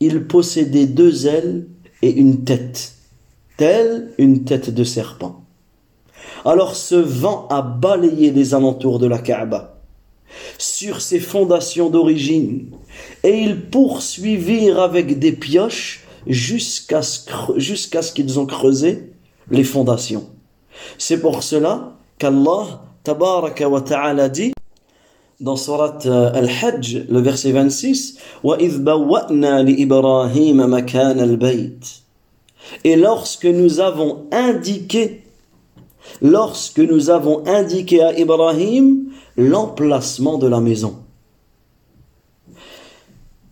[0.00, 1.68] il possédait deux ailes
[2.02, 2.94] et une tête,
[3.56, 5.44] telle une tête de serpent.
[6.44, 9.77] Alors ce vent a balayé les alentours de la Kaaba
[10.58, 12.70] sur ses fondations d'origine,
[13.22, 19.10] et ils poursuivirent avec des pioches jusqu'à ce, qu'ils ont creusé
[19.50, 20.28] les fondations.
[20.98, 24.52] C'est pour cela qu'Allah tabaraka wa ta'ala dit
[25.40, 28.18] dans surat euh, Al-Hajj, le verset 26,
[32.84, 35.22] Et lorsque nous avons indiqué,
[36.22, 40.96] lorsque nous avons indiqué à Ibrahim l'emplacement de la maison.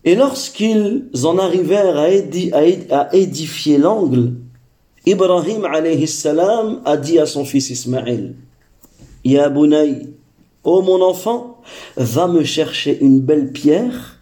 [0.03, 4.33] Et lorsqu'ils en arrivèrent à, édifier l'angle,
[5.05, 5.65] Ibrahim
[6.05, 8.35] salam a dit à son fils Ismaël,
[9.23, 10.07] Ya Bunay,
[10.63, 11.61] ô mon enfant,
[11.95, 14.19] va me chercher une belle pierre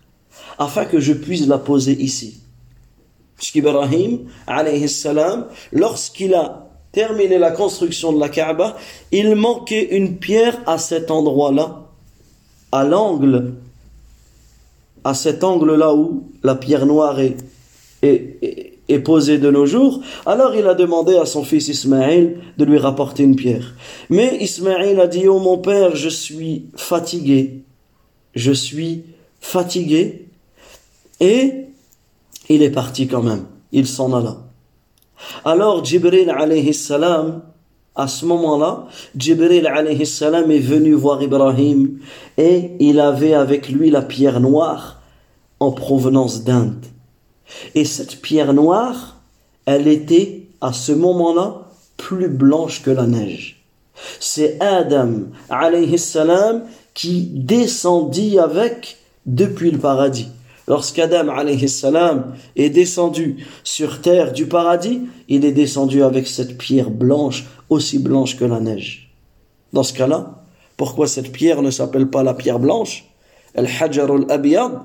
[0.57, 2.41] afin que je puisse la poser ici.
[3.35, 6.64] Puisqu'Ibrahim, alayhi salam, lorsqu'il a
[6.95, 8.77] terminé la construction de la Kaaba,
[9.11, 11.89] il manquait une pierre à cet endroit-là,
[12.71, 13.55] à l'angle,
[15.03, 17.35] à cet angle-là où la pierre noire est,
[19.03, 23.23] posée de nos jours, alors il a demandé à son fils Ismaël de lui rapporter
[23.23, 23.75] une pierre.
[24.09, 27.63] Mais Ismaël a dit, oh mon père, je suis fatigué,
[28.35, 29.03] je suis
[29.41, 30.27] fatigué,
[31.19, 31.65] et
[32.47, 34.44] il est parti quand même, il s'en alla.
[35.43, 37.41] Alors Jibril alayhi salam,
[37.95, 41.99] à ce moment-là, Jibril alayhi salam est venu voir Ibrahim
[42.37, 45.01] et il avait avec lui la pierre noire
[45.59, 46.85] en provenance d'Inde.
[47.73, 49.17] Et cette pierre noire,
[49.65, 53.63] elle était à ce moment-là plus blanche que la neige.
[54.19, 60.29] C'est Adam alayhi salam qui descendit avec depuis le paradis.
[60.67, 61.31] Lorsqu'Adam
[61.67, 67.99] salam est descendu sur terre du paradis, il est descendu avec cette pierre blanche, aussi
[67.99, 69.13] blanche que la neige.
[69.73, 70.43] Dans ce cas-là,
[70.77, 73.05] pourquoi cette pierre ne s'appelle pas la pierre blanche?
[73.55, 74.81] Al-Hajar al-Abiyad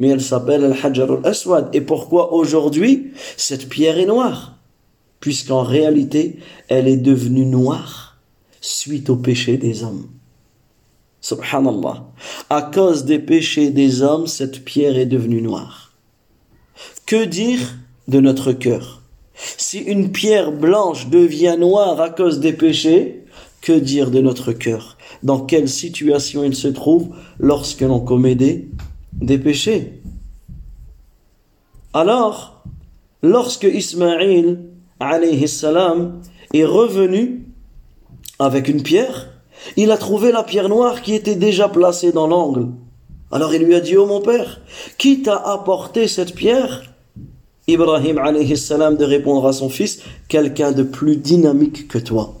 [0.00, 1.68] mais elle s'appelle Al-Hajar al-Aswad.
[1.74, 4.56] Et pourquoi aujourd'hui cette pierre est noire?
[5.20, 6.38] Puisqu'en réalité,
[6.68, 8.18] elle est devenue noire
[8.62, 10.08] suite au péché des hommes.
[11.20, 12.06] Subhanallah.
[12.48, 15.92] À cause des péchés des hommes, cette pierre est devenue noire.
[17.06, 17.76] Que dire
[18.08, 19.02] de notre cœur?
[19.34, 23.24] Si une pierre blanche devient noire à cause des péchés,
[23.62, 24.96] que dire de notre cœur?
[25.22, 30.00] Dans quelle situation il se trouve lorsque l'on commet des péchés?
[31.92, 32.62] Alors,
[33.22, 34.60] lorsque Ismaïl
[36.52, 37.46] est revenu
[38.38, 39.29] avec une pierre,
[39.76, 42.68] il a trouvé la pierre noire qui était déjà placée dans l'angle.
[43.32, 44.60] Alors il lui a dit, oh mon père,
[44.98, 46.82] qui t'a apporté cette pierre?
[47.68, 52.34] Ibrahim alayhi salam de répondre à son fils, quelqu'un de plus dynamique que toi.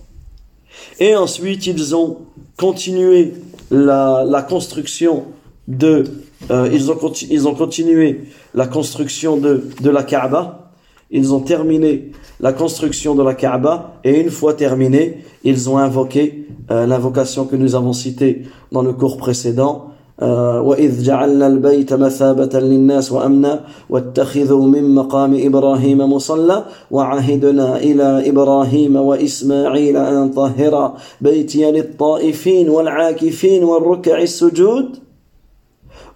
[0.98, 2.18] Et ensuite ils ont
[2.56, 3.34] continué
[3.70, 5.26] la, construction
[5.68, 6.04] de
[6.50, 6.98] euh, ils, ont
[7.30, 8.22] ils ont continué
[8.54, 10.72] la construction de, de la Kaaba.
[11.12, 16.39] Ils ont terminé la construction de la Kaaba et une fois terminé, ils ont invoqué
[16.70, 19.90] l'invocation que nous avons citée dans le cours précédent.
[20.22, 29.96] وإذ جعلنا البيت مثابة للناس وأمنا واتخذوا من مقام إبراهيم مصلى وعهدنا إلى إبراهيم وإسماعيل
[29.96, 34.96] أن طهر بيتي للطائفين والعاكفين والركع السجود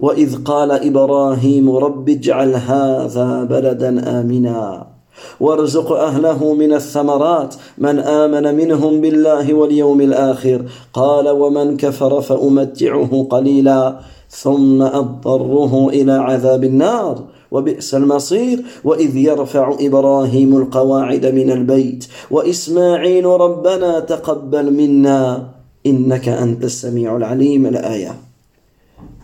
[0.01, 4.94] واذ قال إبراهيم رب اجعل هذا بلدا امنا
[5.41, 10.65] وارزق أهله من الثمرات من آمن منهم بالله واليوم الآخر.
[10.93, 13.97] قال ومن كفر فأمتعه قليلا
[14.31, 17.25] ثم أضطره إلى عذاب النار.
[17.51, 18.65] وبئس المصير.
[18.85, 25.47] وإذ يرفع إبراهيم القواعد من البيت وإسماعيل ربنا تقبل منا
[25.87, 27.67] إنك أنت السميع العليم.
[27.67, 28.15] الآية.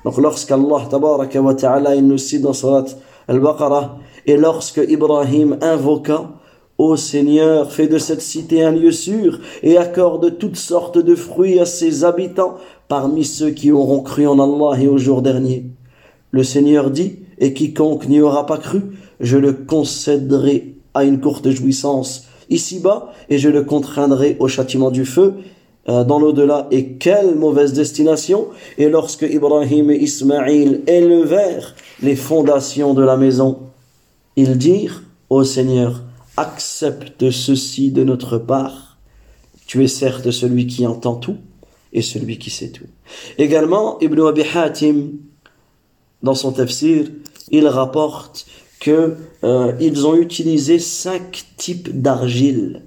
[0.04, 0.16] Donc
[1.56, 2.86] ta'ala il nous cite dans Salat
[3.28, 3.98] al-Baqarah
[4.30, 6.30] et lorsque Ibrahim invoqua
[6.78, 11.58] Ô Seigneur, fais de cette cité un lieu sûr et accorde toutes sortes de fruits
[11.58, 12.54] à ses habitants
[12.86, 15.66] parmi ceux qui auront cru en Allah et au jour dernier.
[16.30, 18.82] Le Seigneur dit, et quiconque n'y aura pas cru,
[19.18, 25.04] je le concéderai à une courte jouissance ici-bas et je le contraindrai au châtiment du
[25.04, 25.34] feu
[25.88, 28.46] euh, dans l'au-delà et quelle mauvaise destination.
[28.78, 33.69] Et lorsque Ibrahim et Ismaïl élevèrent les fondations de la maison,
[34.40, 36.02] ils dirent, Ô Seigneur,
[36.36, 38.96] accepte ceci de notre part.
[39.66, 41.36] Tu es certes celui qui entend tout
[41.92, 42.86] et celui qui sait tout.
[43.36, 45.10] Également, Ibn Abi Hatim,
[46.22, 47.06] dans son tafsir,
[47.50, 48.46] il rapporte
[48.80, 52.82] que euh, ils ont utilisé cinq types d'argile.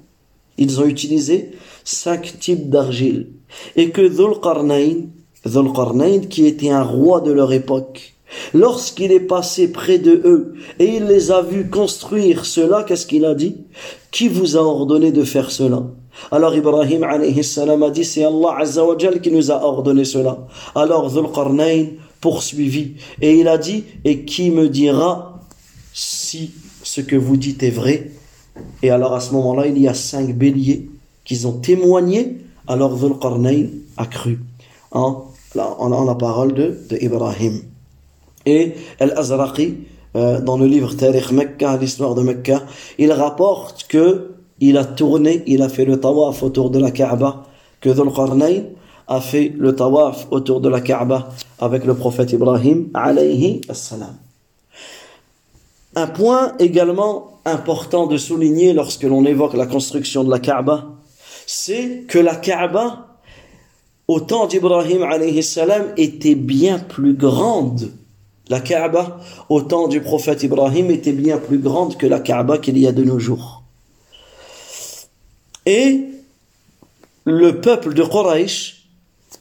[0.58, 1.52] Ils ont utilisé
[1.84, 3.30] cinq types d'argile.
[3.76, 8.13] Et que Dhul Qarnayn, qui était un roi de leur époque,
[8.54, 13.26] lorsqu'il est passé près de eux et il les a vus construire cela, qu'est-ce qu'il
[13.26, 13.58] a dit?
[14.12, 15.84] Qui vous a ordonné de faire cela?
[16.32, 18.64] Alors Ibrahim a dit c'est Allah
[19.22, 20.48] qui nous a ordonné cela.
[20.76, 21.86] Alors Dhul Qarnayn
[22.22, 25.42] poursuivit et il a dit et qui me dira
[25.94, 26.52] si
[26.84, 28.12] ce que vous dites est vrai?
[28.84, 30.90] Et alors à ce moment-là il y a cinq béliers
[31.26, 33.68] qu'ils ont témoigné, alors Dhul Qarnayn
[33.98, 34.40] a cru
[34.92, 35.26] en,
[35.56, 37.62] en, la parole de, de Ibrahim.
[38.46, 39.76] Et Al-Azraqi,
[40.16, 42.64] euh, dans le livre Tariq Mecca, l'histoire de Mecca,
[42.98, 47.48] il rapporte que il a tourné, il a fait le tawaf autour de la Kaaba,
[47.82, 48.64] que Dhul Qarnayn
[49.08, 51.30] a fait le tawaf autour de la Kaaba
[51.60, 54.16] avec le prophète Ibrahim alayhi assalam.
[55.96, 60.86] Un point également important de souligner lorsque l'on évoque la construction de la Kaaba,
[61.46, 63.08] c'est que la Kaaba,
[64.08, 65.06] au temps d'Ibrahim
[65.98, 67.92] était bien plus grande.
[68.50, 69.20] La Kaaba,
[69.50, 72.92] au temps du prophète Ibrahim, était bien plus grande que la Kaaba qu'il y a
[72.92, 73.64] de nos jours.
[75.66, 76.02] Et
[77.26, 78.88] le peuple de Quraysh,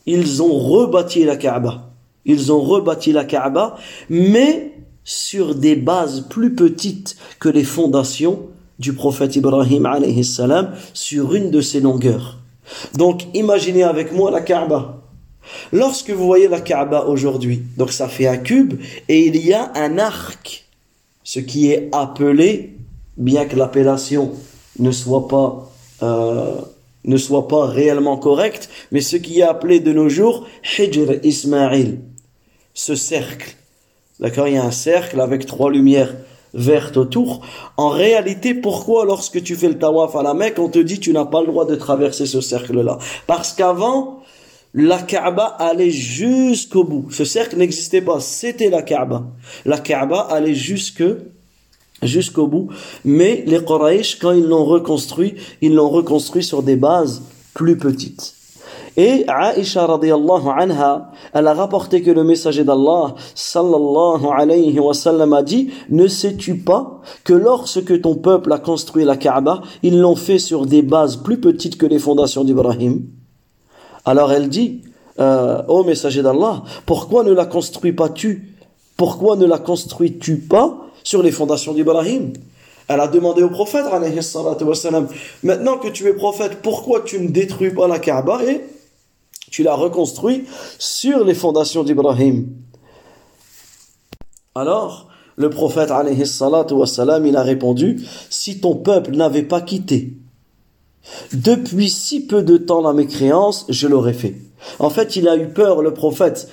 [0.06, 1.90] ils ont rebâti la Kaaba.
[2.24, 3.76] Ils ont rebâti la Kaaba,
[4.08, 4.72] mais
[5.04, 8.46] sur des bases plus petites que les fondations
[8.78, 9.88] du prophète Ibrahim
[10.94, 12.38] sur une de ses longueurs.
[12.94, 15.01] Donc imaginez avec moi la Kaaba.
[15.72, 19.72] Lorsque vous voyez la Kaaba aujourd'hui, donc ça fait un cube et il y a
[19.74, 20.64] un arc,
[21.24, 22.76] ce qui est appelé,
[23.16, 24.32] bien que l'appellation
[24.78, 25.70] ne soit pas
[26.02, 26.60] euh,
[27.04, 30.46] ne soit pas réellement correcte, mais ce qui est appelé de nos jours
[30.78, 31.98] Hijr Ismail,
[32.74, 33.56] ce cercle.
[34.20, 36.14] D'accord Il y a un cercle avec trois lumières
[36.54, 37.40] vertes autour.
[37.76, 41.12] En réalité, pourquoi lorsque tu fais le tawaf à la Mecque, on te dit tu
[41.12, 42.98] n'as pas le droit de traverser ce cercle-là?
[43.26, 44.21] Parce qu'avant,
[44.74, 47.06] la Kaaba allait jusqu'au bout.
[47.10, 49.24] Ce cercle n'existait pas, c'était la Kaaba.
[49.66, 51.04] La Kaaba allait jusque
[52.02, 52.68] jusqu'au bout.
[53.04, 57.22] Mais les Quraysh, quand ils l'ont reconstruit, ils l'ont reconstruit sur des bases
[57.54, 58.34] plus petites.
[58.96, 65.32] Et Aisha radiallahu anha, elle a rapporté que le messager d'Allah sallallahu alayhi wa sallam
[65.32, 70.16] a dit Ne sais-tu pas que lorsque ton peuple a construit la Kaaba, ils l'ont
[70.16, 73.02] fait sur des bases plus petites que les fondations d'Ibrahim?
[74.04, 74.82] Alors elle dit
[75.18, 78.56] euh, Ô messager d'Allah, pourquoi ne la construis pas-tu
[78.96, 82.32] Pourquoi ne la construis-tu pas sur les fondations d'Ibrahim?
[82.88, 83.84] Elle a demandé au prophète,
[85.42, 88.60] maintenant que tu es prophète, pourquoi tu ne détruis pas la Kaaba et
[89.50, 90.44] tu l'as reconstruit
[90.78, 92.48] sur les fondations d'Ibrahim?
[94.54, 100.18] Alors, le prophète il a répondu, si ton peuple n'avait pas quitté
[101.32, 104.36] depuis si peu de temps la mécréance, je l'aurais fait.
[104.78, 106.48] En fait, il a eu peur, le prophète,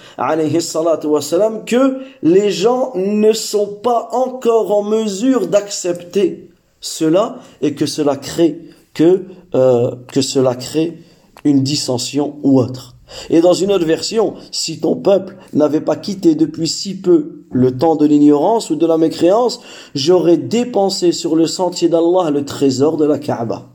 [1.65, 6.49] que les gens ne sont pas encore en mesure d'accepter
[6.81, 8.61] cela et que cela crée,
[9.01, 10.97] euh, que cela crée
[11.43, 12.95] une dissension ou autre.
[13.29, 17.75] Et dans une autre version, si ton peuple n'avait pas quitté depuis si peu le
[17.75, 19.61] temps de l'ignorance ou de la mécréance,
[19.95, 23.67] j'aurais dépensé sur le sentier d'Allah le trésor de la Kaaba.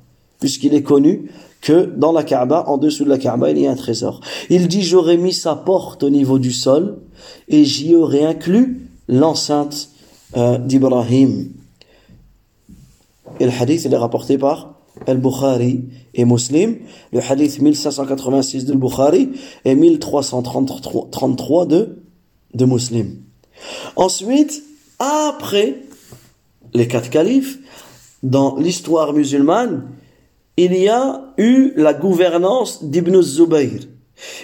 [0.45, 1.30] Puisqu'il est connu
[1.62, 4.20] que dans la Kaaba, en dessous de la Kaaba, il y a un trésor.
[4.51, 6.99] Il dit, j'aurais mis sa porte au niveau du sol
[7.49, 9.88] et j'y aurais inclus l'enceinte
[10.36, 11.49] euh, d'Ibrahim.
[13.40, 14.74] Et le hadith, est rapporté par
[15.07, 16.76] Al-Bukhari et Muslim,
[17.11, 19.30] le hadith 1586 de Bukhari
[19.64, 22.03] et 1333 de,
[22.53, 23.16] de Muslim.
[23.97, 24.62] Ensuite,
[24.99, 25.76] après
[26.74, 27.61] les quatre califes,
[28.22, 29.84] dans l'histoire musulmane,
[30.57, 33.81] il y a eu la gouvernance d'Ibn Zubayr.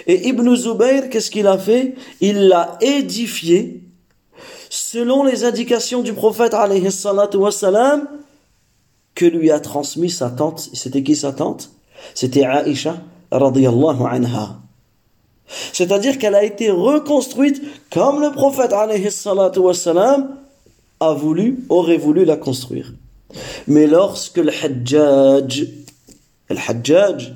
[0.07, 1.95] Et Ibn Zubayr, qu'est-ce qu'il a fait?
[2.19, 3.81] Il l'a édifié
[4.69, 6.53] selon les indications du prophète
[7.33, 8.07] wassalam,
[9.15, 10.69] que lui a transmis sa tante.
[10.73, 11.71] C'était qui sa tante?
[12.13, 12.97] C'était Aïcha
[13.31, 14.59] radiyallahu anha.
[15.73, 18.71] C'est-à-dire qu'elle a été reconstruite comme le prophète
[19.57, 20.37] wassalam
[20.99, 22.93] a voulu, aurait voulu la construire.
[23.67, 25.67] Mais lorsque le Hajjaj,
[26.53, 27.33] le Hajjaj,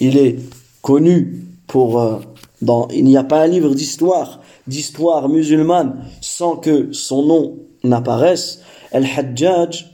[0.00, 0.36] il est
[0.82, 2.18] connu pour, euh,
[2.62, 8.60] dans, il n'y a pas un livre d'histoire, d'histoire musulmane sans que son nom n'apparaisse.
[8.92, 9.86] El Hajjaj,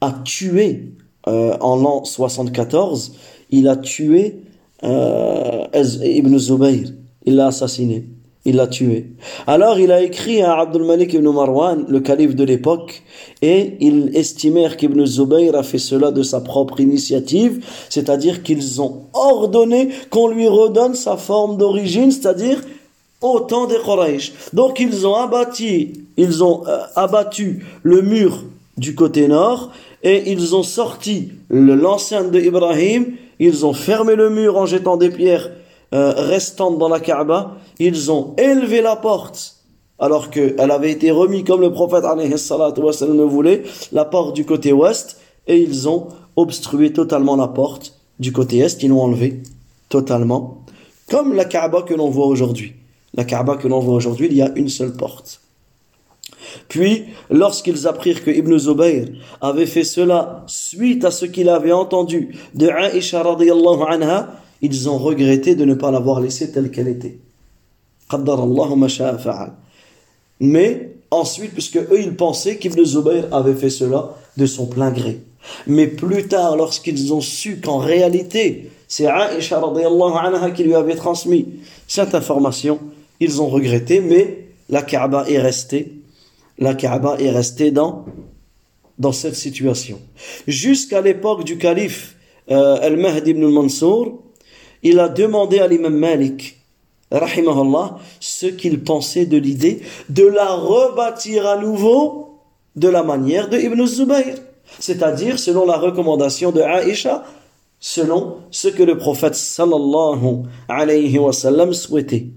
[0.00, 0.92] a tué
[1.26, 3.14] euh, en l'an 74,
[3.50, 4.42] il a tué
[4.84, 6.92] euh, Ibn Zubayr.
[7.24, 8.06] Il l'a assassiné.
[8.44, 9.10] Il l'a tué.
[9.46, 13.02] Alors il a écrit à Abdul Malik ibn Marwan, le calife de l'époque,
[13.42, 19.02] et ils estimèrent qu'Ibn Zubayr a fait cela de sa propre initiative, c'est-à-dire qu'ils ont
[19.12, 22.60] ordonné qu'on lui redonne sa forme d'origine, c'est-à-dire
[23.20, 24.32] au temps des Quraysh.
[24.52, 28.44] Donc ils ont abattu, ils ont euh, abattu le mur
[28.76, 29.72] du côté nord
[30.02, 33.06] et ils ont sorti l'enceinte de Ibrahim,
[33.40, 35.50] ils ont fermé le mur en jetant des pierres
[35.94, 39.58] euh, restantes dans la Kaaba, ils ont élevé la porte
[39.98, 45.18] alors qu'elle avait été remise comme le prophète le voulait, la porte du côté ouest,
[45.46, 49.42] et ils ont obstrué totalement la porte du côté est, ils l'ont enlevé
[49.88, 50.64] totalement,
[51.10, 52.74] comme la Kaaba que l'on voit aujourd'hui.
[53.14, 55.40] La Kaaba que l'on voit aujourd'hui, il y a une seule porte.
[56.68, 59.06] Puis, lorsqu'ils apprirent que Ibn Zubayr
[59.40, 64.30] avait fait cela suite à ce qu'il avait entendu de Aisha radiallahu anha,
[64.62, 67.18] ils ont regretté de ne pas l'avoir laissée telle qu'elle était.
[70.40, 75.20] Mais ensuite, puisque eux, ils pensaient qu'Ibn Zubayr avait fait cela de son plein gré.
[75.66, 81.46] Mais plus tard, lorsqu'ils ont su qu'en réalité, c'est Aisha anha qui lui avait transmis
[81.86, 82.78] cette information,
[83.20, 85.92] ils ont regretté, mais la Kaaba est restée,
[86.58, 88.04] la Kaaba est restée dans,
[88.98, 90.00] dans cette situation.
[90.46, 92.16] Jusqu'à l'époque du calife
[92.50, 94.22] euh, Al-Mahdi ibn al-Mansour,
[94.82, 96.58] il a demandé à l'imam Malik,
[97.10, 102.40] rahimahullah, ce qu'il pensait de l'idée de la rebâtir à nouveau
[102.76, 104.34] de la manière de Ibn Zubayr.
[104.78, 107.24] C'est-à-dire selon la recommandation de Aïcha,
[107.80, 112.28] selon ce que le prophète sallallahu alayhi wa sallam souhaitait.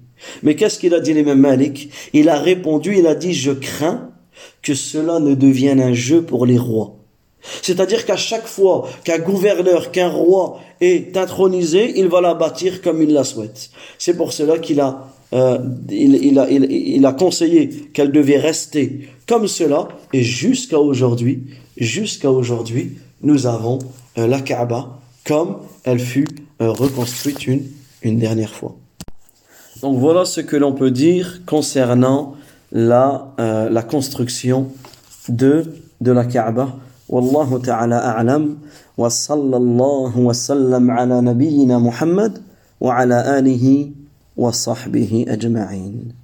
[0.43, 1.91] Mais qu'est-ce qu'il a dit l'imam Malik?
[2.13, 4.11] Il a répondu, il a dit, je crains
[4.61, 6.95] que cela ne devienne un jeu pour les rois.
[7.61, 13.01] C'est-à-dire qu'à chaque fois qu'un gouverneur, qu'un roi est intronisé, il va la bâtir comme
[13.01, 13.69] il la souhaite.
[13.97, 19.47] C'est pour cela qu'il a, euh, il, a, il, a conseillé qu'elle devait rester comme
[19.47, 19.87] cela.
[20.13, 21.43] Et jusqu'à aujourd'hui,
[21.77, 23.79] jusqu'à aujourd'hui, nous avons
[24.17, 26.27] euh, la Kaaba comme elle fut
[26.61, 27.63] euh, reconstruite une,
[28.01, 28.75] une dernière fois.
[29.81, 32.35] Donc voilà ce que l'on peut dire concernant
[32.71, 34.71] la, la construction
[35.27, 35.65] de,
[36.01, 36.75] de la Kaaba.
[37.11, 38.57] والله تعالى أعلم.
[38.97, 42.41] وصلى الله وسلم على نبينا محمد
[42.81, 43.91] وعلى آله
[44.37, 46.20] وصحبه أجمعين.